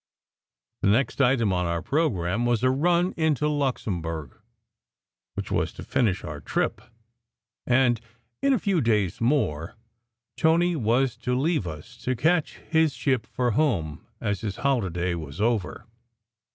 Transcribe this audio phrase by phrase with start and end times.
[0.81, 4.33] The next item on our programme was a run into Luxemburg,
[5.35, 6.81] which was to finish our trip;
[7.67, 8.01] and
[8.41, 9.75] in a few days more
[10.37, 15.39] Tony was to leave us to catch his ship for home, as his holiday was
[15.39, 15.85] over.